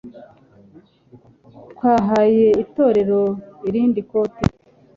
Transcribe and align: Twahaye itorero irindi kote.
Twahaye 1.71 2.47
itorero 2.63 3.21
irindi 3.67 4.01
kote. 4.09 4.43